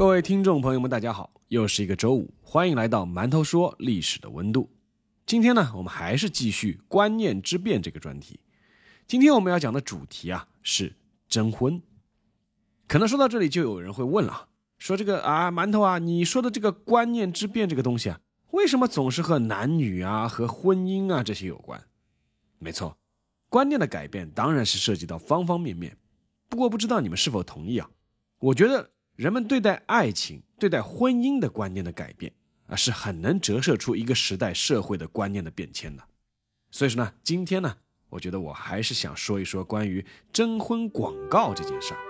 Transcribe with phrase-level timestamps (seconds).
[0.00, 4.70] 各位听众朋友们，大家好，又是一个周五，欢迎来到馒头说历史的温度。
[5.26, 8.40] 今天呢，我们还是继续观念之变这个专题。
[9.06, 10.96] 今天我们要讲的主题啊是
[11.28, 11.82] 征婚。
[12.88, 18.18] 可能说到这里，就有人会问了，说这个啊，馒头啊，你说的这个观念之变这个东西啊，
[18.52, 21.78] 为什么总是和男女啊、和婚姻啊这些有关？
[22.58, 22.96] 没错，
[23.50, 25.94] 观念的改变当然是涉及到方方面面。
[26.48, 27.90] 不过不知道你们是否同意啊？
[28.38, 28.92] 我觉得。
[29.20, 32.32] 人们对待爱情、对待婚姻的观念的改变
[32.66, 36.02] 啊，是很能折射出一个时代社会的观念的变迁的。
[36.70, 37.76] 所以说呢，今天呢，
[38.08, 42.00] 我觉得我还是想说一说关于征婚广告这件事儿。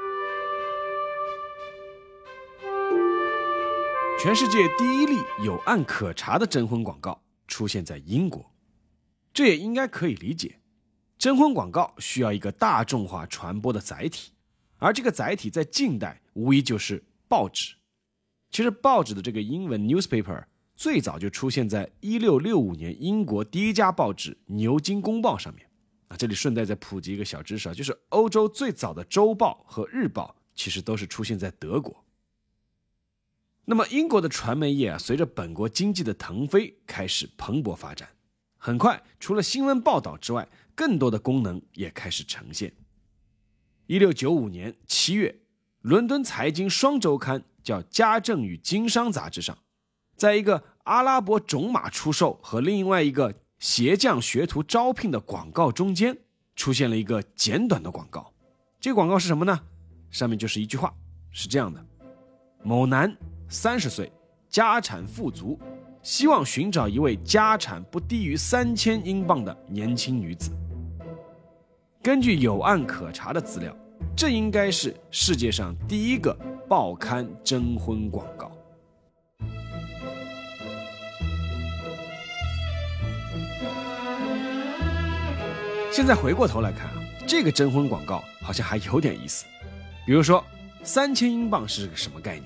[4.23, 8.53] 全世界第一例有案可查的征婚广告出现在英国，
[9.33, 10.61] 这也应该可以理解。
[11.19, 14.31] 征婚广告需要一个大众化传播的载体。
[14.83, 17.77] 而这个载体在近代无疑就是报纸。
[18.51, 25.71] 其实报纸的这个英文 newspaper 最早就出现在1665年英国第一家报纸《牛津公报》上面。
[26.09, 32.05] 啊，这里顺带再普及一个小知识啊，就是欧洲最早的周报和日报其实都是出现在德国。
[33.65, 38.09] 那么英国的传媒业啊，随着本国经济的腾飞开始蓬勃发展。
[38.57, 42.75] 很快，除了新闻报道之外，更多的功能也开始呈现。
[43.87, 45.40] 一六九五年七月，
[45.83, 49.57] 伦敦财经双周刊叫《家政与经商》杂志上，
[50.15, 56.19] 在一个阿拉伯种马出售和另外一个鞋匠学徒招聘的广告中间，
[56.55, 58.31] 出现了一个简短的广告。
[58.79, 59.59] 这个广告是什么呢？
[60.11, 60.93] 上面就是一句话，
[61.31, 61.83] 是这样的：
[62.63, 63.17] 某男，
[63.49, 64.13] 三十岁，
[64.51, 65.59] 家产富足，
[66.03, 70.51] 希望寻找一位家产不低于三千英镑的年轻女子。
[72.03, 73.75] 根据有案可查的资料，
[74.17, 76.37] 这应该是世界上第一个
[76.69, 78.53] 报刊征婚广告。
[85.93, 89.45] 现在回过头来看啊，这个征婚广告好像还有点意思。
[90.07, 90.45] 比如说，
[90.83, 92.45] 三千英镑是个什么概念？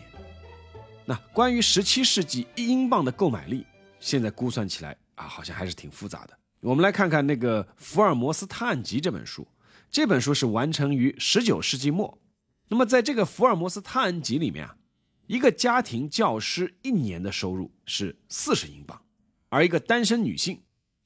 [1.04, 3.66] 那关于十七世纪一英镑的购买力，
[4.00, 6.36] 现在估算起来啊，好像还是挺复杂的。
[6.60, 9.46] 我们来看看那个《福尔摩斯探案集》这本书，
[9.94, 12.18] 这本书是完成于十九世纪末。
[12.66, 14.76] 那么，在这个《福尔摩斯探案集》里面啊，
[15.28, 19.00] 一个家庭教师一年的收入是四十英镑，
[19.50, 20.60] 而一个单身女性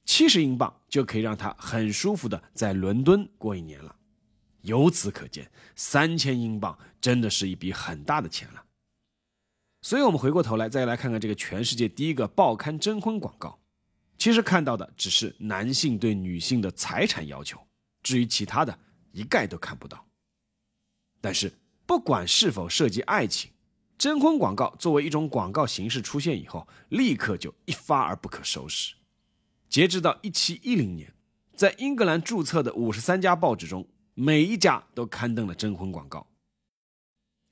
[0.05, 3.95] 七十英镑就可以让她很舒服的在伦敦过一年了。
[4.61, 8.63] 由此可见，三千英镑真的是一笔很大的钱了。
[9.83, 13.59] 所以，我们回过头来再来看看这个全世界第一个报刊征婚广告。
[14.17, 17.61] 其实看到的只是男性对女性的财产要求，
[18.03, 18.77] 至于其他的
[19.11, 20.05] 一概都看不到。
[21.21, 21.51] 但是
[21.85, 23.51] 不管是否涉及爱情，
[23.97, 28.95] 征婚广告作为一种广告形式出现以后，立刻就一发而不可收拾。
[29.67, 31.13] 截止到一七一零年，
[31.55, 36.25] 在英格兰注册的五十三家报纸中，每一家都刊登了征婚广告。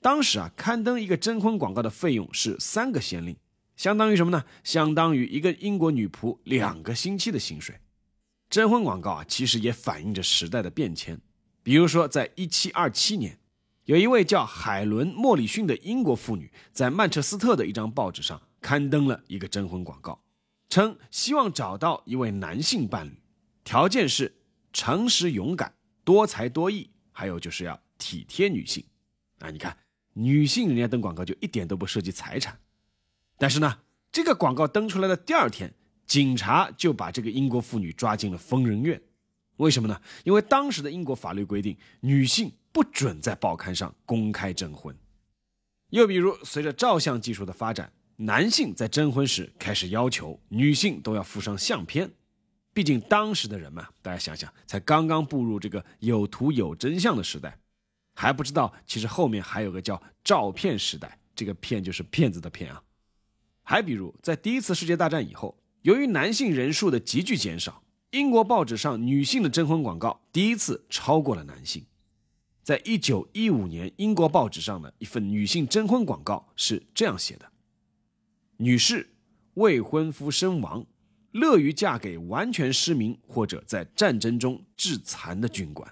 [0.02, 3.36] 当时啊，刊登一个征婚广告的费用是三个先令。
[3.76, 4.46] 相当于什么呢？
[4.64, 7.80] 相当于一个英国女仆两个星期的薪水。
[8.50, 11.20] 征婚广告啊，其实也反映着时代的变迁。
[11.64, 13.38] 比如说，在一七二七年，
[13.84, 20.22] 有一位叫海伦·莫里逊的英国妇女，在曼彻斯特的一张报纸上刊登了一个征婚广告，
[20.70, 23.22] 称希望找到一位男性伴侣，
[23.66, 24.34] 条件是
[24.72, 25.74] 诚实、勇敢、
[26.06, 28.84] 多才多艺，还有就是要体贴女性。
[29.40, 29.78] 啊，你看，
[30.14, 32.58] 女性人家登广告就一点都不涉及财产。
[33.38, 33.80] 但是呢，
[34.12, 35.74] 这个广告登出来的第二天，
[36.08, 39.00] 警察就把这个英国妇女抓进了疯人院。
[39.58, 40.02] 为什么呢？
[40.24, 44.96] 因为当时的英国法律规定，女性不准在报刊上公开征婚。
[45.90, 52.10] 又比如，随着照相技术的发展，男性在征婚时开始要求女性都要附上相片。
[52.74, 57.58] 毕竟当时的人嘛，大家想想，才刚刚步入这个有图有真相的时代，
[58.14, 61.18] 还不知道其实后面还有个叫照片时代。
[61.36, 62.82] 这个“骗”就是骗子的“骗”啊。
[63.64, 65.56] 还比如，在第一次世界大战以后，
[65.88, 67.82] 由于男性人数的急剧减少，
[68.12, 71.86] 英国报纸上女性的征婚广告第一次超过了男性。
[72.62, 77.50] 在一九一五年，英国报纸上的一份女性征婚广告是这样写的
[78.60, 79.14] ：“女士，
[79.54, 80.86] 未婚夫身亡，
[81.32, 85.90] 乐于嫁给完全失明或者在战争中致残的军官。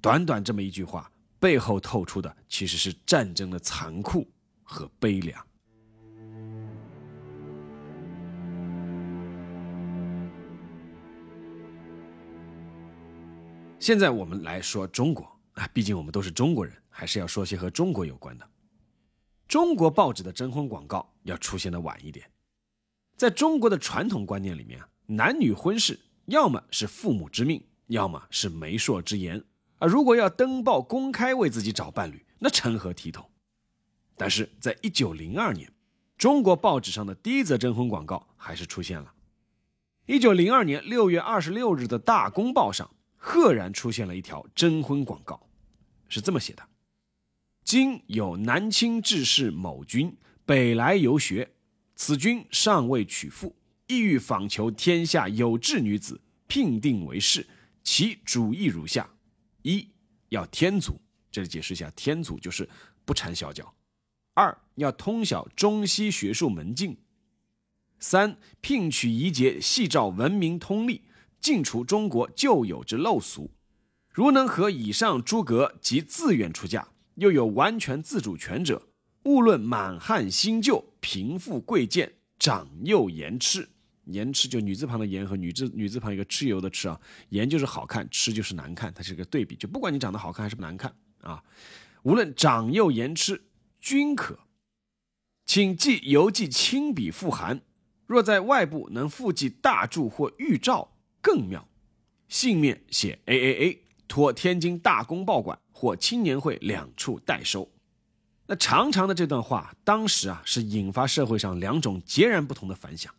[0.00, 4.28] 短短这么一句话，背后透出的其实是战争的残酷
[4.64, 5.46] 和悲凉。
[13.82, 18.48] 现在我们来说中国啊，毕竟我们都是中国人，还是要说些和中国有关的。
[19.48, 22.30] 中国报纸的征婚广告要出现的晚一点。
[23.16, 29.42] 在中国的传统观念里面啊，男女婚事要么是父母之命，要么是媒妁之言
[29.78, 29.88] 啊。
[29.88, 33.28] 如果要登报公开为自己找伴侣，那成何体统？
[34.16, 35.68] 但是在一九零二年，
[36.16, 39.12] 中国报纸上的第一则征婚广告还是出现了。
[40.06, 42.88] 一九零二年六月二十六日的《大公报》上。
[43.24, 45.48] 赫然出现了一条征婚广告，
[46.08, 46.68] 是这么写的
[47.62, 50.12] ：“今有南清志士某君
[50.44, 51.48] 北来游学，
[51.94, 53.54] 此君尚未娶妇，
[53.86, 57.46] 意欲访求天下有志女子，聘定为士。
[57.84, 59.08] 其主意如下：
[59.62, 59.88] 一
[60.30, 62.68] 要天族，这里解释一下，天族就是
[63.04, 63.72] 不缠小脚；
[64.34, 66.96] 二要通晓中西学术门径；
[68.00, 71.02] 三聘娶宜节，系照文明通例。”
[71.42, 73.50] 尽除中国旧有之陋俗，
[74.12, 76.86] 如能和以上诸格及自愿出嫁，
[77.16, 78.86] 又有完全自主权者，
[79.24, 83.68] 勿论满汉新旧、贫富贵贱、长幼颜痴，
[84.04, 87.00] 颜痴就女字旁的颜和女字女字旁一个蚩尤的蚩啊，
[87.30, 91.42] 颜就是好看，痴就是难看，它是个对比，就不管你长得好看还是不难看啊，
[92.04, 93.42] 无论长幼颜痴
[93.80, 94.38] 均可，
[95.44, 97.62] 请寄邮寄亲笔复函，
[98.06, 100.91] 若在外部能附寄大铸或玉照。
[101.22, 101.66] 更妙，
[102.28, 107.70] 信面写 A A A，托天津大公报馆或青年会两处代收。
[108.46, 113.14] 那长长的这段话，当时啊是引发社会上两种截然不同的反响。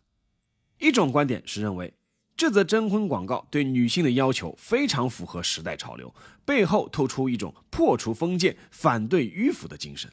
[0.78, 1.94] 一种观点是认为，
[2.36, 6.14] 这则征婚广告对女性的要求非常符合时代潮流，
[6.44, 10.12] 背后透出一种破除封建、反对迂腐的精神。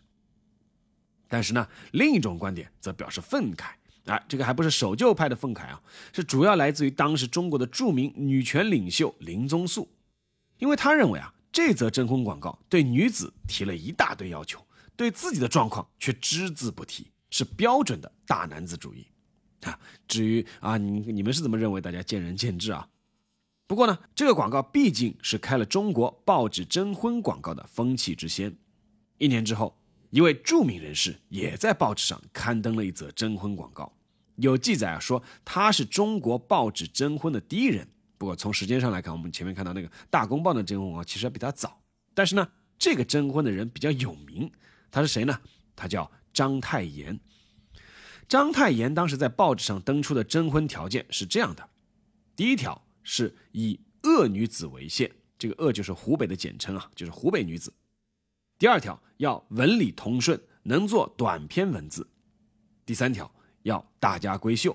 [1.28, 3.72] 但是呢，另一种观点则表示愤慨。
[4.06, 5.80] 啊，这个还不是守旧派的愤慨啊，
[6.12, 9.88] 是主要来自于当时中国的著名女权领袖林宗素，
[10.58, 14.60] 因为他认为啊，这则征婚广告对女子提了一大堆要求，
[14.96, 19.06] 对自己的状况却只字不提，是标准的大男子主义。
[19.62, 21.80] 啊，至于啊，你你们是怎么认为？
[21.80, 22.88] 大家见仁见智啊。
[23.68, 28.56] 不过呢，这个广告毕竟是开了中国报纸征婚广告的风气之先。
[29.20, 29.78] 一年之后。
[30.12, 33.92] 一位著名人士也在报纸上刊登了一则征婚广告，
[34.36, 37.88] 有记载啊说他是中国报纸征婚的第一人。
[38.18, 41.82] 不过从时间上来看，我们前面看到那个《大公报》的征婚广告其实比他早。
[42.14, 42.48] 但是呢，
[42.78, 44.52] 这个征婚的人比较有名，
[44.92, 45.40] 他是谁呢？
[45.76, 47.20] 他叫章太炎。
[48.28, 51.70] 章太炎当时在报纸上登出的征婚条件是这样的：
[52.36, 55.10] 第一条是以鄂女子为限，
[55.40, 57.74] 这个鄂就是湖北的简称啊，就是湖北女子。
[58.62, 62.04] 第二条要文理通顺，能做短篇文字；
[62.86, 64.72] 第三条要大家闺秀；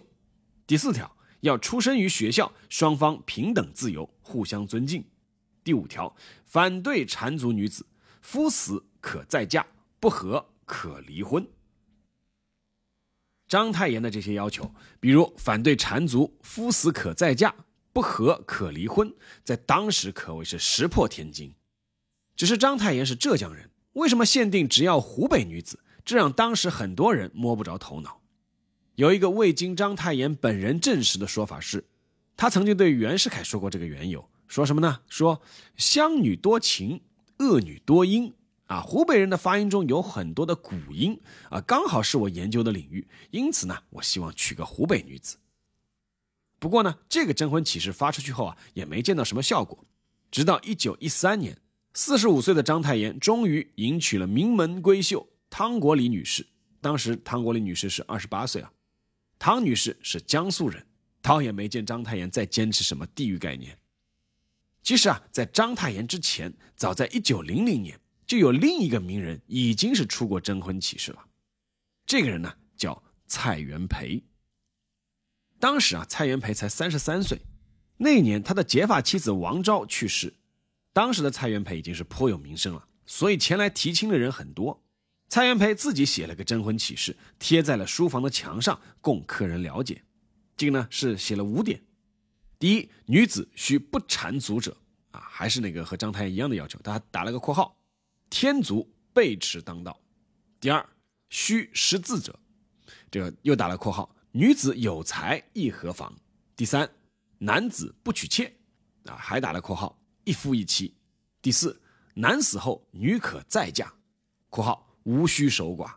[0.67, 5.05] 第四条要出生于学校，双方平等自由，互相尊敬；
[5.63, 7.87] 第五条反对缠足女子，
[8.21, 9.65] 夫死可再嫁，
[10.01, 11.47] 不和可离婚。
[13.47, 17.55] 章太炎的这些要求，比如反对缠足，夫死可再嫁，
[17.93, 19.15] 不和可离婚，
[19.45, 21.55] 在当时可谓是石破天惊。
[22.35, 23.71] 只是章太炎是浙江人。
[23.97, 25.81] 为什么限定只要湖北女子？
[26.05, 28.21] 这让当时很多人摸不着头脑。
[28.95, 31.83] 有一个未经章太炎本人证实的说法是，
[32.37, 35.01] 他曾经对袁世凯说过这个缘由，说什么呢？
[35.09, 35.41] 说
[35.79, 37.01] 湘女多情，
[37.39, 38.35] 鄂女多音
[38.67, 45.39] 啊，湖北人的发音中有很多的古音啊，刚好是我研究的领域，因此呢，我希望娶个湖北女子。
[46.59, 49.83] 不过呢，这个征婚启事发出去后啊，也没见到什么效果，
[50.31, 51.57] 直到一九一三年。
[51.99, 56.47] 四十五岁的章太炎终于迎娶了名门闺秀汤国礼女士。
[56.79, 58.71] 当时汤国礼女士是二十八岁啊。
[59.39, 60.87] 汤女士是江苏人，
[61.23, 63.79] 倒也没见章太炎再坚持什么地域概念。
[64.83, 71.25] 其实啊，在章太炎之前，早在一九零零年，就有另一个名人已经是出过征婚启事了。
[72.05, 74.23] 这个人呢，叫蔡元培。
[75.59, 77.41] 当时啊，蔡元培才三十三岁，
[77.97, 80.35] 那年他的结发妻子王昭去世。
[80.97, 84.83] 当时的蔡元培已经是颇有名声了，所以前来提亲的人很多。
[85.29, 90.03] 蔡元培自己写了个征婚启事，贴在了书房的墙上，供客人了解。
[90.57, 91.83] 这个呢是写了五点：
[92.59, 94.75] 第一，女子需不缠足者，
[95.11, 97.77] 啊，还是那个和章太炎一样的要求，他打了个括号，
[98.31, 100.01] 天足背驰当道。
[100.59, 100.83] 第二，
[101.29, 102.41] 需识字者，
[103.11, 106.17] 这个又打了括号，女子有才亦何妨？
[106.57, 106.91] 第三，
[107.37, 108.51] 男子不娶妾，
[109.05, 110.93] 啊，还打了括号，一夫一妻。
[111.41, 111.81] 第四，
[112.15, 113.93] 男死后女可再嫁，
[114.51, 115.95] 括号无需守寡。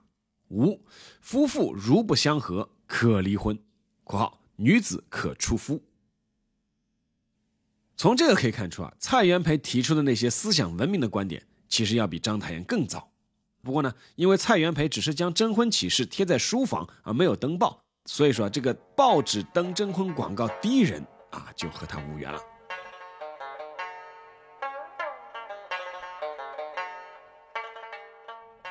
[0.50, 0.79] 五，
[1.19, 3.59] 夫妇如不相合，可离婚，
[4.03, 5.83] 括号女子可出夫。
[7.95, 13.12] 从这个可以看出啊，蔡元培提出的那些思想文明的观点，其实要比章太炎更早。
[13.63, 22.39] 不过呢，因为蔡元培只是将征婚启事贴在书房而没有登报，所以说这个报纸登征婚广告第一人啊，就和他无缘了。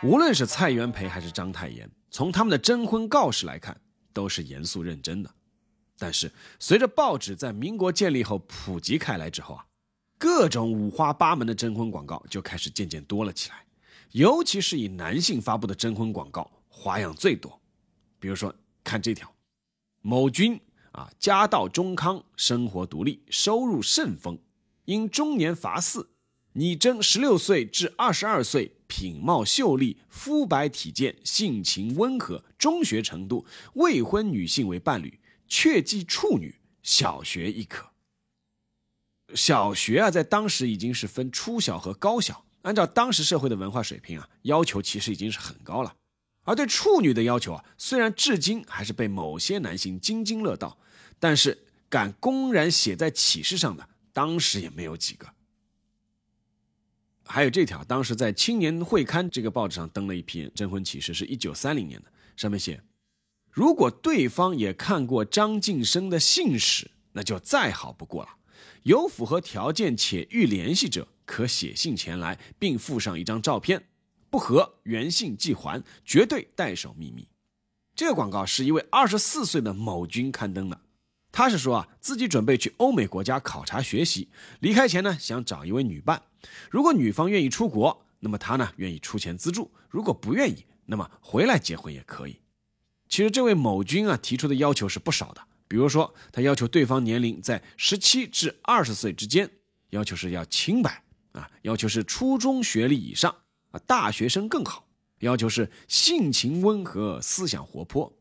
[0.02, 3.76] 无论是蔡元培还是章太炎，从他们的征婚告示来看，
[4.12, 5.30] 都是严肃认真的。
[5.98, 9.66] 但是，随着报纸在民国建立后普及开来之后啊，
[10.16, 13.64] 各种五花八门的征婚广告就开始渐渐多了起来，
[14.12, 17.60] 尤其是以男性发布的征婚广告花样最多。
[18.20, 19.28] 比如说，看这条：
[20.00, 20.60] 某君
[20.92, 24.38] 啊，家道中康，生活独立，收入甚丰，
[24.84, 26.06] 因中年乏嗣，
[26.58, 35.20] 拟征十六岁至二十二岁，品貌秀丽，肤白体健，性情温和，中学程度，未婚女性为伴侣。
[35.46, 37.88] 确记处女，小学亦可。
[39.36, 42.44] 小学啊，在当时已经是分初小和高小。
[42.62, 45.94] 按照当时社会的文化水平啊，要求其实已经是很高了。
[46.42, 50.76] 而对处女的要求啊，虽然至今还是被某些男性津津乐道，
[51.20, 51.56] 但是
[51.88, 55.28] 敢公然写在启事上的，当时也没有几个。
[57.30, 62.80] 还有这条，当时在《青年会刊》这个报纸上登了一篇征婚启事，是一九三零年的，上面写。
[63.50, 68.30] 如果对方也看过张晋生的信史，那就再好不过了。
[68.84, 73.84] 有符合条件且欲联系者，可写信前来，并附上一张照片。
[74.30, 77.28] 不合，原信即还，绝对代守秘密。
[77.94, 80.80] 这个广告是一位二十四岁的某军刊登的，
[81.30, 84.28] 他是说啊，自己准备去欧美国家考察学习，
[84.60, 86.22] 离开前呢，想找一位女伴。
[86.70, 92.40] 如果女方愿意出国，那么他呢，愿意出钱资助；如果不愿意，那么回来结婚也可以。
[93.08, 99.50] 其实这位某君啊提出的要求是不少的，比如说他要求对方年龄在十七至二十岁之间，
[99.90, 101.02] 要求是要清白
[101.32, 103.34] 啊，要求是初中学历以上
[103.70, 104.86] 啊，大学生更好，
[105.20, 108.14] 要求是性情温和、思想活泼。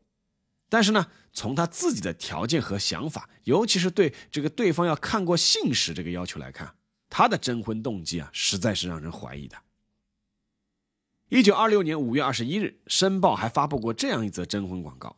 [0.69, 6.75] 但是呢，从他自己的条件和想法，尤其是对这个对方要看过信史这个要求来看，
[7.09, 9.57] 他的征婚动机啊，实在是让人怀疑的。
[11.29, 15.17] 一九二六年五月二十一日，《申报》还发布过这样一则征婚广告：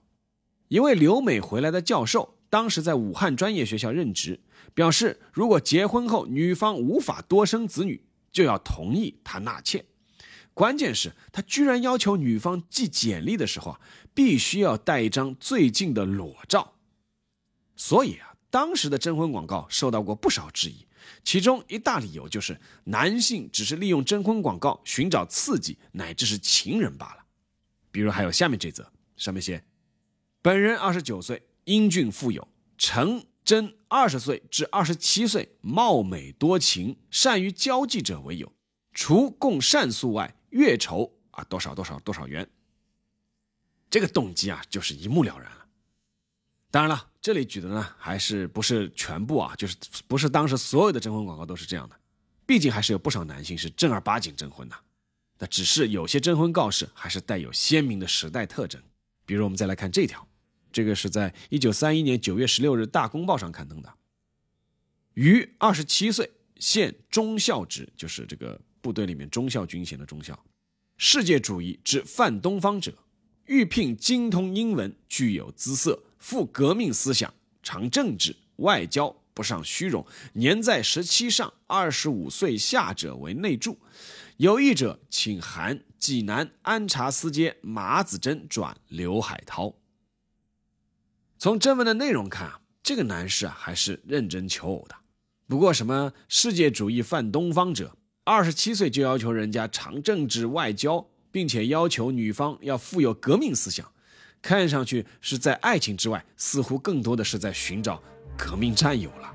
[0.68, 4.40] 一位留美回来的教授，当时在武汉专业学校任职，
[4.74, 9.86] 表示如果结婚后女方无法多生子女，就要同意他纳妾。
[10.56, 13.82] 关键是，他居然要求女方寄简历的时候啊，
[14.14, 16.74] 必须要带一张最近的裸照。
[17.76, 20.88] 所以啊，当时的征婚广告受到过不少质疑。
[21.24, 27.26] 其中一大理由就是男性只是利用征婚广告寻找刺激，乃至是情人罢了。
[27.92, 29.64] 比如还有下面这则，上面写：
[30.42, 32.48] 本人二十九岁，英俊富有，
[32.78, 38.52] 诚征二十岁至二十七岁，貌美多情，善于交际者为友。
[38.94, 42.48] 除供善素外，月酬啊多少多少多少元。
[43.90, 45.52] 这个动机啊，就是一目了然。
[46.72, 47.08] 当然了。
[47.22, 49.54] 这里举的呢，还是不是全部啊？
[49.58, 49.76] 就是
[50.08, 51.96] 不是当时所有的征婚广告都是这样的？
[52.46, 54.76] 毕竟还是有不少男性是正儿八经征婚的。
[55.38, 58.82] 那只是有些征婚告示还是带有鲜明的时代特征。
[59.26, 60.26] 比如我们再来看这条，
[60.72, 63.94] 这个是在一九三一年九月十六日《大公报》上刊登的。
[65.16, 70.42] 于二十七岁，现中校职，就是这个部队里面中校军衔的中校。
[70.96, 72.94] 世界主义之泛东方者，
[73.48, 76.02] 欲聘精通英文、具有姿色。
[76.20, 77.34] 富革命思想，
[77.64, 83.80] 常政治外交，不上虚荣，年在十七上、二十五岁下者为内助。
[84.38, 89.74] 有意者，请函济南安察司街马子珍转刘海涛。
[91.38, 94.96] 从正文的内容看啊，这个男士啊还是认真求偶的。
[95.48, 103.92] 不过什么世界主义泛东方者，二十七岁就要求人家长政治外交，并且要求女方要富有革命思想。
[104.42, 108.02] 看上去是在爱情之外，似乎更多的是在寻找
[108.38, 109.34] 革命战友了。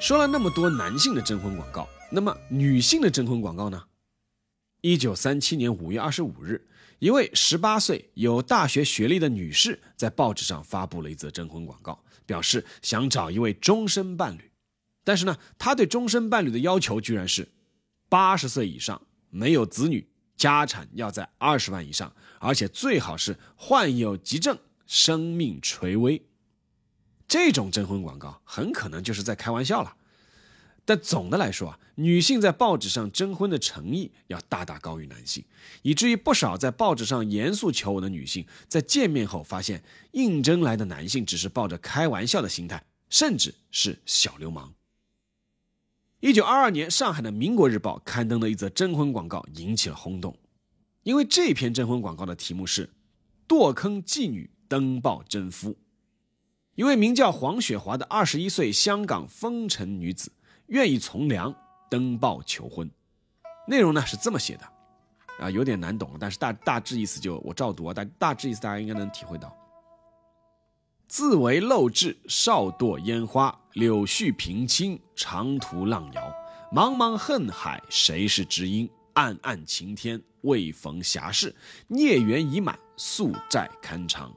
[0.00, 3.84] 说了那么多男性的征婚广告，那么女性的征婚广告呢？
[4.80, 6.66] 一九三七年五月二十五日，
[6.98, 14.50] 一位十八岁有大学学历的女士在报纸上发布了一则征婚广告，表示想找一位终身伴侣。
[15.04, 17.46] 但是呢，她对终身伴侣的要求居然是
[18.08, 19.00] 八十岁以上。
[19.30, 20.06] 没有子女，
[20.36, 26.22] 家产要在二十万以上，而且最好是患有急症，生命垂危。
[27.26, 29.96] 这种征婚广告很可能就是在开玩笑了。
[30.84, 35.44] 但总的来说啊，女性在报纸上征婚的诚意要大大高于男性，
[35.82, 44.74] 以至于不少在报纸上严肃求偶的女性，在见面后发现应征来的男性只是抱着开玩笑的心态，甚至是小流氓。
[46.20, 50.36] 一九二二年，上海的《民国日报》刊登的一则征婚广告，引起了轰动，
[51.02, 52.90] 因为这篇征婚广告的题目是
[53.48, 55.74] “堕坑妓女登报征夫”，
[56.76, 60.30] 一位名叫黄雪华的二十一岁香港风尘女子。
[60.66, 61.52] 愿意从良
[61.90, 62.88] 登报求婚，
[63.66, 64.64] 内容呢是这么写的，
[65.40, 69.52] 啊，有点难懂，但是大大致意思就我照读啊，大大致意思大家应该能体会到。
[71.08, 76.32] 自为陋质，少堕烟花，柳絮平清，长途浪遥，
[76.72, 78.90] 茫茫恨海，谁是知音？
[79.14, 81.54] 暗暗晴天，未逢侠士，
[81.86, 84.32] 孽缘已满，宿债堪偿。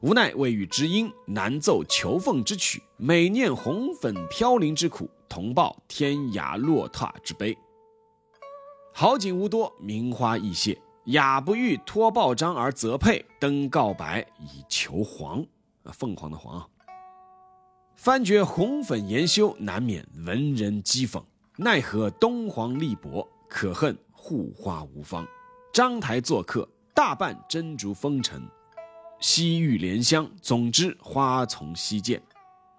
[0.00, 2.82] 无奈未遇知音，难奏求凤之曲。
[2.98, 7.56] 每念红粉飘零之苦，同报天涯落拓之悲。
[8.92, 15.40] 好景无多，名花易谢，雅不欲托报章而择配，登告白以求凰。
[15.82, 16.68] 啊，凤凰的凰。
[18.02, 21.22] 翻觉红粉研修，难免文人讥讽。
[21.58, 25.28] 奈何东皇力薄，可恨护花无方。
[25.70, 28.42] 章台作客，大半珍珠风尘。
[29.20, 32.22] 西域莲香，总之花丛西见。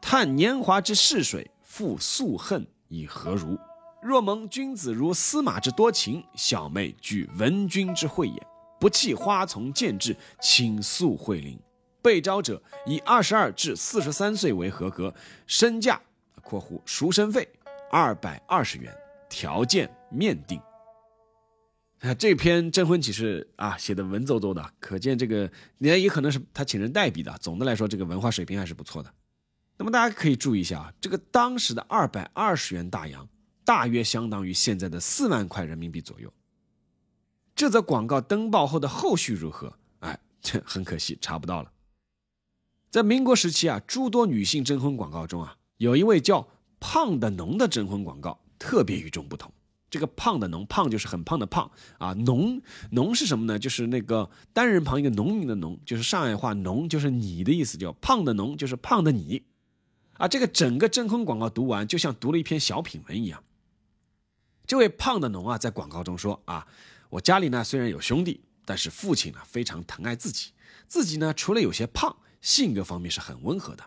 [0.01, 3.55] 叹年华之逝水，复宿恨以何如？
[4.01, 8.47] 若蒙君子如司马之多情，小妹具文君之慧眼，
[8.79, 11.59] 不弃花丛见志，倾诉慧灵。
[12.01, 15.13] 被招者以二十二至四十三岁为合格，
[15.46, 16.01] 身价
[16.41, 17.48] （括弧赎身费）
[17.91, 18.96] 二百二十元，
[19.29, 20.60] 条件面定。
[22.00, 27.37] 啊，这篇征婚启事啊，写的文绉绉的，可见这个，你看也可能是他请人代笔的。
[27.40, 29.14] 总的来说，这个文化水平还是不错的。
[29.77, 33.29] 那么大家可以注意一下啊，这个当时的二百二十元大洋，
[33.64, 36.33] 大约相当于现在的四万块人民币左右。
[37.53, 39.72] 这则广告登报后的后续如何？
[40.00, 41.72] 哎，这很可惜查不到了。
[42.91, 46.45] 在民国时期啊，诸多女性征婚广告中啊，有一位叫
[46.81, 49.49] 胖的农的征婚广告特别与众不同。
[49.89, 53.57] 这个胖的农，胖就是很胖的胖啊，农农是什么呢？
[53.57, 59.43] 就是那个单人旁一个农民的农，就是上海话农就是你的意思，叫胖的农就是胖的你，
[60.17, 63.41] 啊，这个整个征婚广告读完就像读了一篇小品文一样。
[64.65, 66.67] 这位胖的农啊，在广告中说啊，
[67.09, 70.51] 我家里呢虽然有兄弟，但是父亲呢非常疼爱自己，
[70.87, 73.83] 自己呢除了有些胖，性格方面是很温和的。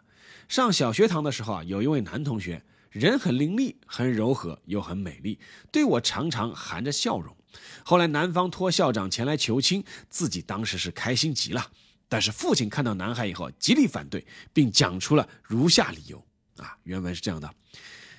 [0.48, 2.64] 上小学堂的时候啊，有一位男同学。
[2.90, 5.40] 人很伶俐，很柔和，又很美丽，
[5.72, 7.36] 对我常常含着笑容。
[7.84, 11.72] 后来男方托校长前来求亲，自己当时是开心极了。
[12.08, 16.24] 但是父亲看到男孩以后，极力反对，并讲出了如下理由：
[16.58, 17.52] 啊，原文是这样的：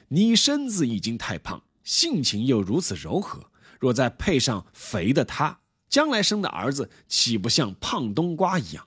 [0.10, 8.86] 你身子已经太胖，性情又如此柔和，若再配上肥的他，将来生的儿子岂不像胖冬瓜一样？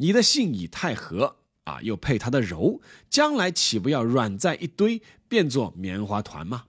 [0.00, 1.36] 你的性已太和。
[1.64, 6.64] 啊，又配他的柔，将来岂不要软在一堆，变作棉花团吗？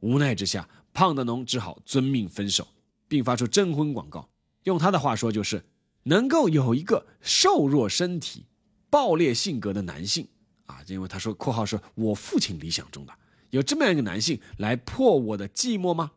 [0.00, 2.68] 无奈之下，胖的农只好遵命分手，
[3.08, 4.28] 并发出征婚广告。
[4.64, 5.64] 用他的话说，就是
[6.04, 8.44] 能够有一个瘦弱身体、
[8.90, 10.28] 暴烈性格的男性
[10.66, 13.12] 啊，因为他说（括号是我父亲理想中的）
[13.50, 16.12] 有这么样一个男性来破我的寂寞吗？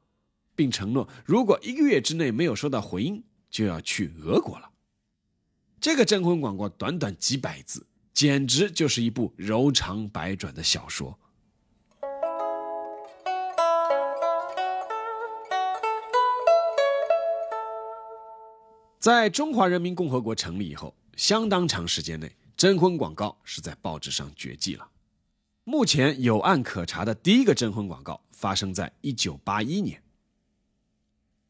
[0.55, 4.70] 并承诺，如果一个月之内没有收到回音，就要去俄国了。
[5.81, 11.17] 这个征婚广告短短几百字，简直就是一部柔肠百转的小说。
[18.99, 24.87] 在中华人民共和国成立以后，相当长时间内，征婚广告是在报纸上绝迹了。
[25.63, 30.03] 目前有案可查的第一个征婚广告发生在一九八一年。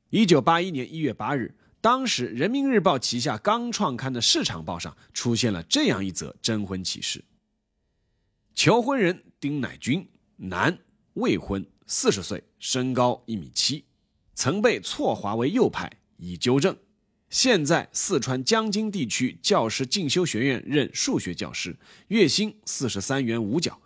[0.09, 1.53] 一九八一年一月八日。
[1.81, 7.25] 当时，《人民日报》旗下刚创刊的市场报上出现了这样一则征婚启事：
[8.53, 10.77] 求婚人丁乃军，男，
[11.15, 13.83] 未婚，四十岁，身高一米七，
[14.35, 16.77] 曾被错划为右派，已纠正，
[17.31, 21.75] 现在四川江津地区教师进修学院任数学教师，
[22.09, 23.81] 月薪四十三元五角，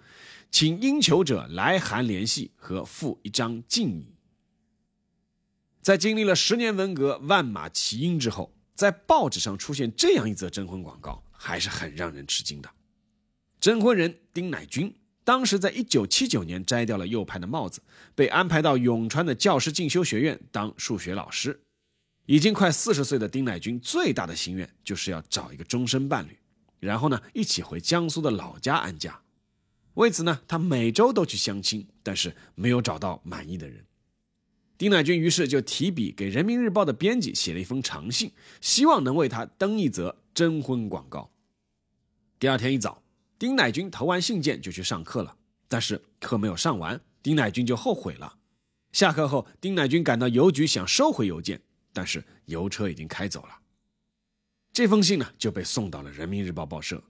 [0.51, 4.14] 请应求者来函联系和附一张敬礼。
[5.85, 12.67] 在经历了十年文革、万马齐喑之后，在报纸上出现这样一则征婚广告，还是很让人吃惊的。
[13.59, 14.91] 征婚人丁乃军，
[15.23, 17.83] 当时在一九七九年摘掉了右派的帽子，
[18.15, 21.61] 被安排到永川的教师进修学院当数学老师。
[22.25, 26.35] 已经快四十岁的丁乃军最大的心愿就是要找一个终身伴侣，
[26.79, 29.21] 然后呢一起回江苏的老家安家。
[29.93, 33.85] 为此呢，他每周都去相亲，但是没有找到满意的人。
[34.77, 41.31] 丁乃军于是就提笔给《人民日报》的编辑写了一封长信，希望能为他登一则征婚广告。
[42.37, 43.01] 第二天一早，
[43.39, 45.37] 丁乃军投完信件就去上课了，
[45.69, 48.37] 但是课没有上完，丁乃军就后悔了。
[48.91, 51.61] 下课后，丁乃军赶到邮局想收回邮件，
[51.93, 53.59] 但是邮车已经开走了。
[54.73, 57.01] 这封信呢就被送到了《人民日报》报社。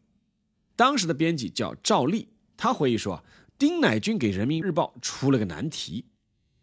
[0.76, 3.24] 当时的编辑叫赵立，他回忆说，
[3.58, 6.06] 丁乃军给《人民日报》出了个难题。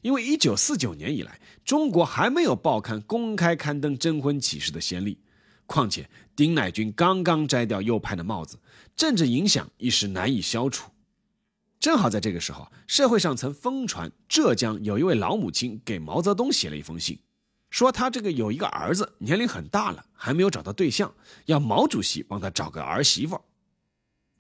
[0.03, 5.19] 因为一九四九年以来，中国还没有报刊公开刊登征婚启事的先例。
[5.65, 8.59] 况且丁乃军刚刚摘掉右派的帽子，
[8.95, 10.91] 政治影响一时难以消除。
[11.81, 17.19] 正好在这个时候，社会上曾疯传浙江有一位老母亲给毛泽东写了一封信，
[17.71, 21.13] 说他这个有一个儿子年龄很大了，还没有找到对象，
[21.47, 23.41] 要毛主席帮他找个儿媳妇。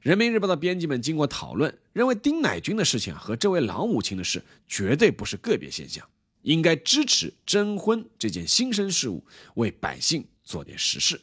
[0.02, 6.04] 人民日报的编辑们经过讨论，认为丁乃军的事情和这位老母亲的事绝对不是个别现象，
[6.42, 11.20] 应该支持征婚这件新生事物，为百姓做点实事。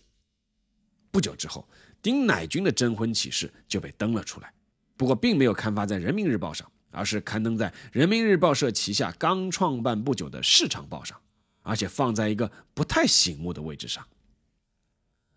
[1.11, 1.67] 不久之后，
[2.01, 4.53] 丁乃军的征婚启事就被登了出来，
[4.95, 11.19] 不过并没有刊发在人民日报上，而是刊登在人民日报社旗下刚创办不久的市场报上，
[11.63, 14.07] 而且放在一个不太醒目的位置上。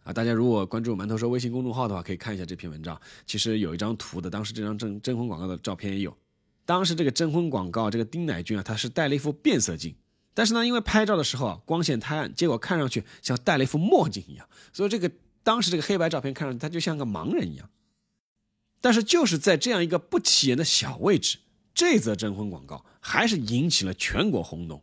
[0.04, 3.00] 啊，大家如果关注馒头说微信公众号的话，可以看一下这篇文章。
[3.26, 6.16] 其实有一张图的，当时这张征征婚广告的照片也有。
[6.64, 9.94] 当时这个征婚广告，这个丁乃军啊，他是戴了一副变色镜，
[10.34, 15.10] 但是呢，因为拍照的时候光线太暗，结果看上去像戴了一副墨镜一样，所以这个
[15.42, 17.68] 当时这个黑白照片看上去他就像个盲人一样。
[18.80, 21.38] 但是就是在这样一个不起眼的小位置，
[21.74, 24.82] 这则征婚广告还是引起了全国轰动。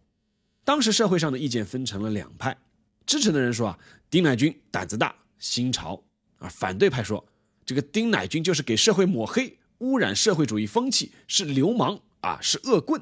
[0.64, 2.58] 当时社会上的意见分成了两派。
[3.06, 3.80] 支持的人说啊，
[4.10, 6.02] 丁乃军胆子大，心潮；
[6.40, 7.24] 啊反对派说，
[7.66, 13.02] 这个丁乃军就是给社会抹黑，污染社会主义风气，是流氓啊，是恶棍。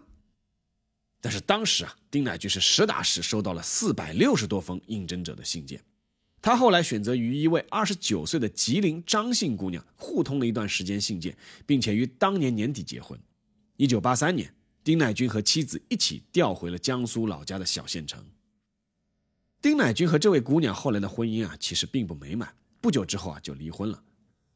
[1.21, 5.81] 但是当时啊，丁乃军是实打实收到了四百六十多封应征者的信件。
[6.41, 13.19] 他后来选择与一位二十九岁的吉林张姓姑娘互通了一段时间信件，并且于当年年底结婚。
[13.77, 18.23] 一九八三年，丁乃军和妻子一起调回了江苏老家的小县城。
[19.61, 22.53] 丁乃军和这位姑娘后来的婚姻啊，其实并不美满。
[22.79, 24.01] 不久之后啊，就离婚了。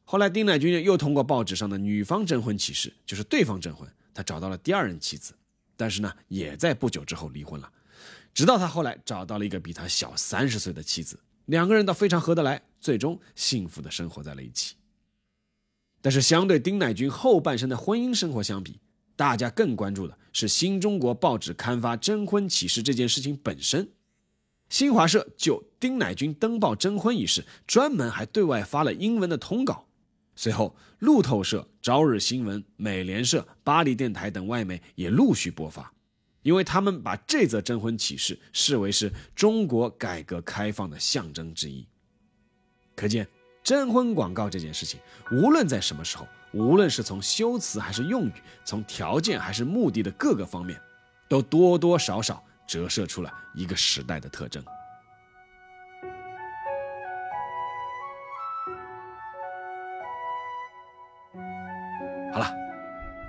[0.04, 5.34] 后来，丁乃军又通过报纸上的女方征婚启事，就是对方征婚，他找到了第二任妻子。
[5.76, 7.70] 但是呢，也在不久之后离婚了。
[8.32, 14.76] 直到他后来找到了一个比他小三十岁的妻子，两个人倒非常合得来，最终幸福的生活在了一起。
[16.00, 18.78] 但是，相对丁乃军后半生的婚姻生活相比，
[19.16, 23.88] 大家更关注的是新中国报纸刊发征婚启事这件事情本身。
[24.72, 29.86] 新华社就丁乃军登报征婚一事，专门还对外发了英文的通稿。
[30.34, 35.92] 随后，路透社、朝日新闻、美联社、巴黎电台等外媒也陆续播发，
[36.40, 41.86] 因为他们把这则征婚启事视为是中国改革开放的象征之一。
[42.96, 43.28] 可见，
[43.62, 44.98] 征婚广告这件事情，
[45.32, 48.32] 无论在什么时候，无论是从修辞还是用语，
[48.64, 50.80] 从条件还是目的的各个方面，
[51.28, 52.42] 都多多少少。
[52.72, 54.64] 折射出了一个时代的特征。
[62.32, 62.50] 好了，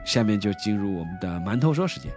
[0.05, 2.09] 下面就进入我们的馒头说时间。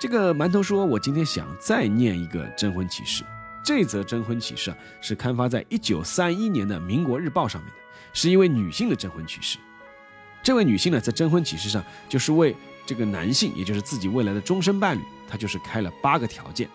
[0.00, 3.22] 这个馒头说，我今天想再念一个征婚启事。
[3.62, 7.78] 这则征婚启事啊，是刊发在一九三一年的《民国日报》上面的，
[8.12, 9.56] 是一位女性的征婚启事。
[10.42, 15.02] 这位女性呢，在征婚启事上就是为这个男性，也就是自己未来的终身伴侣。
[15.28, 16.68] 她就是开了八个条件，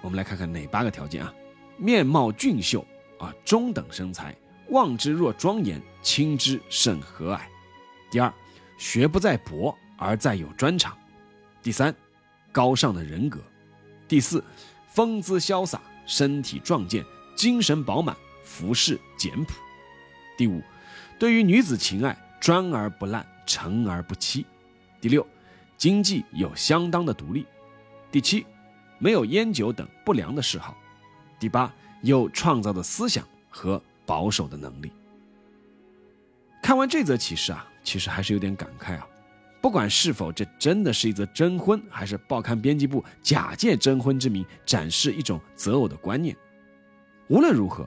[0.00, 1.34] 我们来看看哪八个条件啊？
[1.76, 2.86] 面貌俊秀
[3.18, 4.34] 啊，中等身材，
[4.68, 7.40] 望之若庄严，亲之甚和蔼。
[8.10, 8.32] 第二，
[8.78, 10.96] 学不在博而在有专长。
[11.62, 11.94] 第三，
[12.52, 13.40] 高尚的人格。
[14.08, 14.42] 第四，
[14.88, 19.54] 风姿潇洒，身体壮健，精神饱满，服饰简朴。
[20.38, 20.62] 第五，
[21.18, 24.46] 对于女子情爱专而不滥，诚而不欺。
[25.00, 25.24] 第六，
[25.76, 27.46] 经济有相当的独立。
[28.10, 28.46] 第七，
[28.98, 30.74] 没有烟酒等不良的嗜好；
[31.38, 31.72] 第八，
[32.02, 34.90] 有创造的思想和保守的能力。
[36.62, 39.06] 看完这则启示啊，其实还是有点感慨啊。
[39.62, 46.34] 不管是否这真的是一则征婚，还是报刊编辑部假借征婚之名展示一种择偶的观念，
[47.28, 47.86] 无论如何，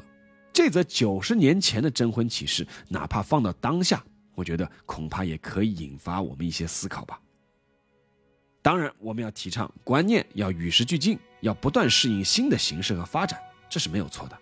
[0.52, 4.04] 这则九十年前的征婚启事，哪怕放到当下，
[4.36, 7.20] 我觉得恐怕也可以引发我们一些思考吧。
[8.62, 13.38] 当然，我们要提倡观念要与时俱进，要不断适应新的形势和发展，
[13.70, 14.38] 这是没有错的。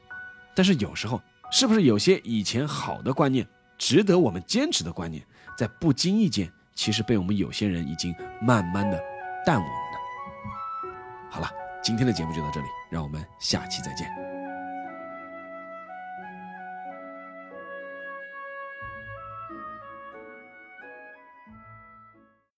[0.56, 1.20] 但是有时候，
[1.52, 5.26] 是不是有些以前好的观念，值得我们坚持的观念，
[5.58, 9.02] 在不经意间，其实被我们有些人已经慢慢的
[9.44, 10.96] 淡忘了呢？
[11.32, 11.50] 好了，
[11.84, 14.31] 今天的节目就到这里，让我们下期再见。